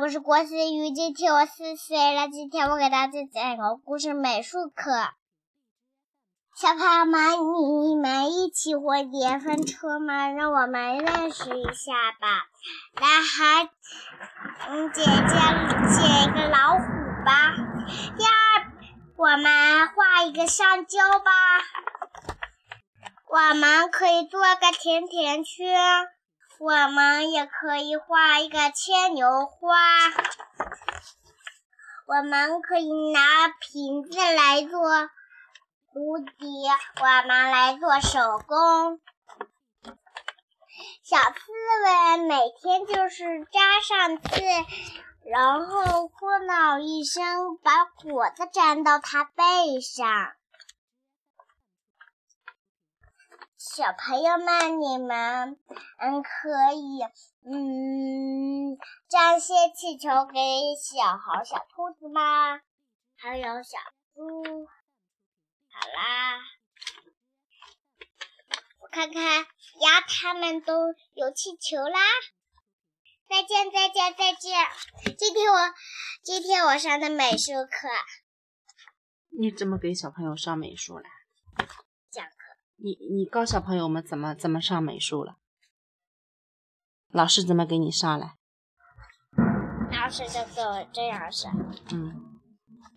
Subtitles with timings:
[0.00, 2.28] 我是郭思雨，今天我四岁了。
[2.28, 4.90] 今天我给大家讲一个故事，美术课。
[6.56, 7.38] 小朋友们，
[7.84, 10.30] 你们一起会电风车吗？
[10.30, 12.48] 让我们认识一下吧。
[13.00, 13.70] 男孩，
[14.68, 15.10] 嗯，姐姐
[15.94, 16.84] 写一个老虎
[17.24, 17.54] 吧。
[18.18, 18.66] 第二，
[19.16, 21.30] 我们画一个香蕉吧。
[23.28, 26.08] 我们可以做个甜甜圈。
[26.58, 29.76] 我们也可以画一个牵牛花，
[32.06, 34.80] 我们可以拿瓶子来做
[35.92, 36.70] 蝴蝶，
[37.00, 39.00] 我们来做手工。
[41.02, 41.52] 小刺
[41.84, 44.42] 猬每天就是扎上刺，
[45.24, 50.32] 然后呼闹一声，把果子粘到它背上。
[53.66, 55.58] 小朋友们，你们
[55.98, 57.00] 嗯可以
[57.42, 58.76] 嗯
[59.08, 60.38] 粘些气球给
[60.76, 62.60] 小猴、小兔子吗？
[63.16, 63.78] 还有小
[64.12, 64.66] 猪。
[65.72, 66.40] 好啦，
[68.80, 72.00] 我看看呀，他们都有气球啦。
[73.26, 75.16] 再见，再见，再见。
[75.16, 75.58] 今天我
[76.22, 77.88] 今天我上的美术课。
[79.30, 81.04] 你怎么给小朋友上美术了？
[82.84, 85.36] 你你教小朋友们怎么怎么上美术了？
[87.10, 88.34] 老师怎么给你上来？
[89.90, 91.50] 老师就给我这样上。
[91.92, 92.12] 嗯，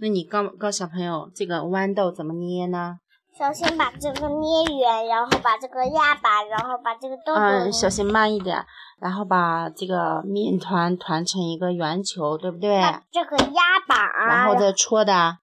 [0.00, 2.98] 那你告告小朋友这个豌豆怎么捏呢？
[3.38, 7.40] 首先把这个捏圆，然后把这个压板，然后把这个豆豆。
[7.40, 8.66] 嗯，小心慢一点。
[8.98, 12.82] 然后把这个面团团成一个圆球，对不对？
[13.12, 13.96] 这个压板。
[14.26, 15.38] 然后再戳的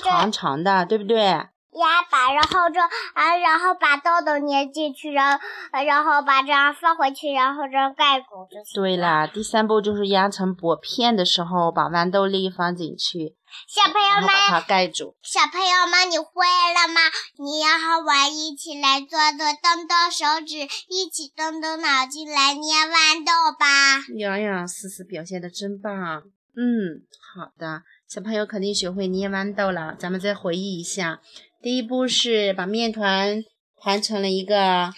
[0.00, 1.48] 长长的，对不对？
[1.72, 2.80] 压板，然后这
[3.14, 5.44] 啊，然后把豆豆捏进去，然后
[5.86, 8.74] 然后把这样放回去，然后这样盖住就行。
[8.74, 15.16] 对啦，第三步就是压成薄片的时候，把豌豆粒放进去，小朋友们把它盖住。
[15.22, 17.00] 小朋友们，你会了吗？
[17.38, 24.04] 你要和我一起来做做，动动手指，一起动动脑筋来捏豌豆吧。
[24.18, 26.22] 洋洋，思思表现的真棒。
[26.54, 27.00] 嗯，
[27.34, 29.94] 好的，小朋友肯定学会捏豌豆了。
[29.98, 31.20] 咱们再回忆一下。
[31.62, 33.44] 第一步是把面团
[33.76, 34.92] 团成了一个圆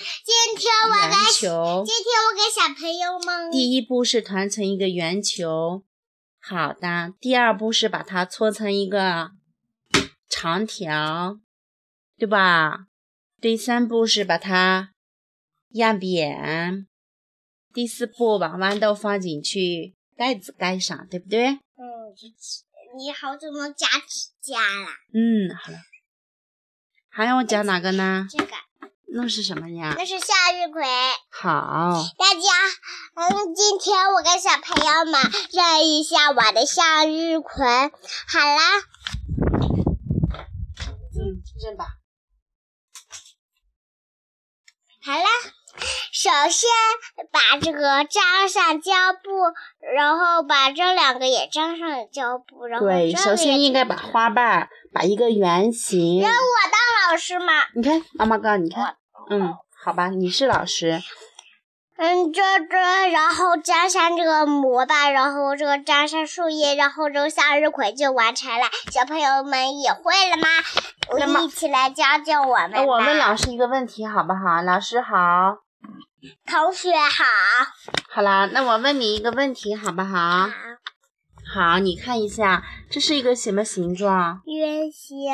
[1.30, 1.84] 球。
[1.84, 3.50] 今天我给小朋友们。
[3.50, 5.84] 第一步是团成一个圆球，
[6.41, 7.12] 好的。
[7.20, 9.32] 第二步是把它搓成一个
[10.26, 11.38] 长条，
[12.16, 12.86] 对吧？
[13.42, 14.92] 第三步是把它
[15.72, 16.86] 压扁。
[17.74, 21.48] 第四步把豌豆放进去，盖子盖上，对不对？
[21.48, 22.16] 嗯，
[22.97, 24.88] 你好久没夹指甲了。
[25.12, 25.78] 嗯，好了。
[27.16, 28.26] 还要讲哪个呢？
[28.28, 28.50] 这个，
[29.14, 29.94] 那是什么呀？
[29.97, 30.82] 那是向日葵。
[31.30, 32.41] 好，大家，
[33.14, 35.20] 嗯，今天我跟小朋友们
[35.53, 37.64] 认一下我的向日葵。
[38.26, 38.80] 好啦，
[41.14, 41.86] 嗯，认吧。
[45.04, 45.28] 好啦，
[46.12, 46.70] 首先
[47.32, 49.30] 把这个粘上胶布，
[49.94, 54.68] 然后把这两个也粘上胶布，然后对，首先应该把花瓣。
[54.94, 56.20] 把一个圆形。
[56.20, 57.46] 让我当老师吗？
[57.74, 58.94] 你看，妈妈告诉你看，
[59.28, 59.52] 嗯，
[59.84, 61.02] 好吧，你是老师。
[61.96, 68.66] 嗯，这这，然后粘上这个膜吧，然后这个粘上树叶，然后这个向日葵就完成了。
[68.92, 70.46] 小朋友们也会了吗？
[71.10, 72.86] 我一起来教教我们。
[72.86, 74.62] 我问老师一个问题，好不好？
[74.62, 75.63] 老师好。
[76.46, 77.24] 同学好。
[78.10, 80.42] 好啦，那我问你一个问题，好不好？
[80.42, 80.50] 好。
[81.54, 84.40] 好，你看一下，这是一个什么形状？
[84.46, 85.30] 圆形。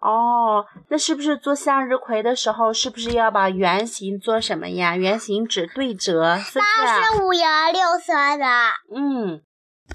[0.00, 4.96] 哦，那是不是做向日葵的时候，是不是要把圆形做什么呀？
[4.96, 7.16] 圆形纸对折，是不是？
[7.16, 8.46] 是五颜六色的。
[8.94, 9.42] 嗯，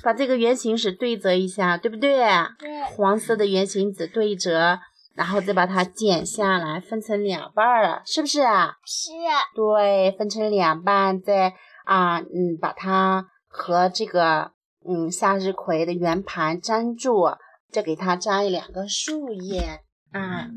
[0.04, 2.18] 把这个圆形纸对折一下，对不对？
[2.58, 2.84] 对。
[2.84, 4.80] 黄色的圆形纸对折，
[5.20, 8.78] 然后再把它剪下来，分成两半儿，是不是啊？
[8.86, 9.12] 是。
[9.54, 11.54] 对，分成两半，再
[11.84, 14.54] 啊，嗯，把它和这个。
[14.88, 17.36] 嗯，向日葵的圆盘粘住，
[17.70, 19.82] 再给它粘两个树叶，
[20.14, 20.48] 啊，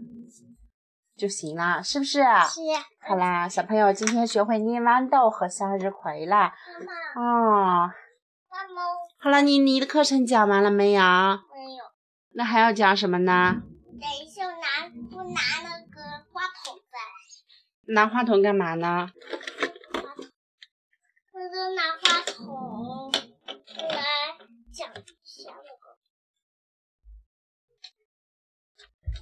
[1.19, 2.21] 就行了，是不是？
[2.21, 2.61] 是。
[3.05, 6.53] 好啦，小朋友今天学会捏豌豆和向日葵了。
[7.17, 7.87] 妈妈。
[7.87, 7.91] 哦。
[9.19, 11.03] 好了，你你的课程讲完了没有？
[11.03, 11.85] 没有。
[12.35, 13.57] 那还要讲什么呢？
[14.01, 16.03] 等一下，拿不拿那个
[16.33, 16.99] 话筒呗？
[17.89, 19.09] 拿话筒干嘛呢？
[19.93, 20.31] 话筒。
[21.33, 23.13] 那个拿话筒。
[23.13, 24.39] 来
[24.73, 25.99] 讲一下那个，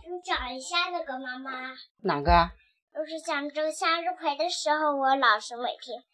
[0.09, 1.75] 你讲一下那个妈妈。
[2.03, 2.51] 哪个？
[2.95, 6.05] 就是讲这个向日葵的时候，我老师每天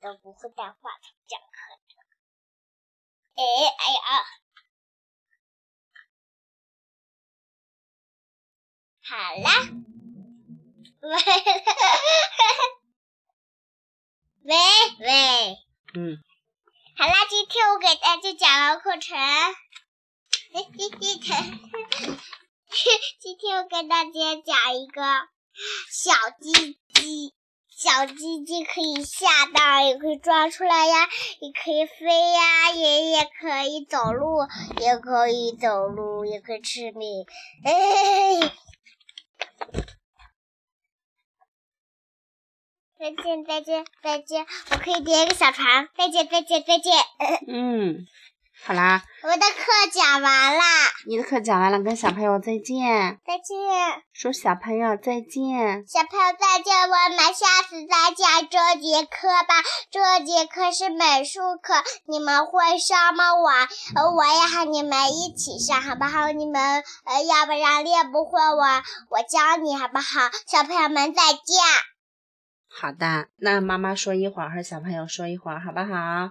[0.00, 1.56] 都不会带话筒讲课
[1.88, 1.94] 的。
[3.36, 3.42] 哎。
[3.78, 4.22] 哎呀！
[9.12, 9.50] 好啦，
[11.04, 11.10] 喂
[14.42, 14.54] 喂
[15.00, 15.58] 喂，
[15.92, 16.16] 嗯，
[16.96, 19.18] 好啦，今天我给大家讲完课程。
[23.20, 24.10] 今天我给大家
[24.46, 25.02] 讲一个
[25.90, 27.34] 小鸡鸡。
[27.68, 31.06] 小鸡鸡可以下蛋，也可以抓出来呀，
[31.40, 34.46] 也可以飞呀，也也可以走路，
[34.80, 37.26] 也可以走路，也可以吃米。
[37.64, 37.72] 哎，
[42.98, 45.88] 再见再见再见，我可以叠一个小船。
[45.96, 46.92] 再见再见再见。
[47.48, 48.06] 嗯。
[48.64, 50.62] 好啦，我的课讲完了。
[51.08, 53.18] 你的课讲完了，跟小朋友再见。
[53.26, 53.56] 再见。
[54.12, 55.84] 说小朋友再见。
[55.88, 59.54] 小朋友再见，我们下次再讲这节课吧。
[59.90, 61.74] 这节课是美术课，
[62.06, 63.34] 你们会上吗？
[63.34, 63.50] 我，
[64.14, 66.30] 我也和你们一起上，好不好？
[66.30, 68.64] 你们，呃，要不然练不会，我
[69.10, 70.30] 我教你，好不好？
[70.46, 71.58] 小朋友们再见。
[72.70, 76.30] 好的，那妈妈说一会儿，和小朋友说一会儿，好不好？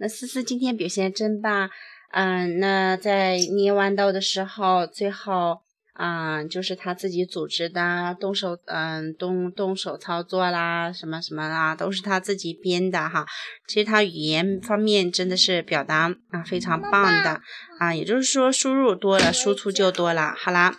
[0.00, 1.68] 那思思今天表现真棒，
[2.10, 5.60] 嗯，那在捏豌豆的时候，最后，
[5.92, 13.26] 嗯，就是他自己组织的，动手，嗯，动动手操作啦，什么什么啦，都是他自己编的哈。
[13.68, 17.42] 其实他语言方面真的是表达啊非常棒的
[17.78, 20.34] 啊，也就是说输入多了，输出就多了。
[20.34, 20.74] 好啦。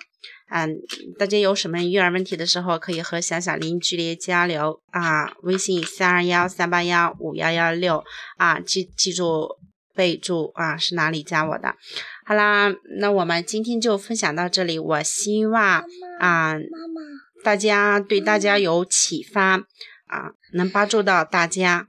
[0.54, 0.76] 嗯，
[1.18, 5.32] 大家有什么育儿问题的时候，可以和小小邻居里交流啊。
[5.44, 8.04] 微信三二幺三八幺五幺幺六
[8.36, 9.48] 啊，记记住
[9.96, 11.74] 备注啊，是哪里加我的？
[12.26, 12.70] 好啦，
[13.00, 14.78] 那我们今天就分享到这里。
[14.78, 15.86] 我希望
[16.20, 16.56] 啊，
[17.44, 19.56] 大家对大家有启发
[20.08, 21.88] 啊，能帮助到大家。